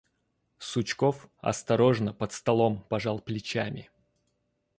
Сучков, 0.57 1.29
острожно, 1.41 2.11
под 2.11 2.33
столом, 2.33 2.81
пожал 2.89 3.19
плечами. 3.19 3.91